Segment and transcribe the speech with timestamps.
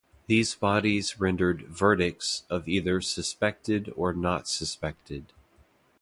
[0.25, 5.25] These bodies rendered "verdicts" of either suspected or not suspected.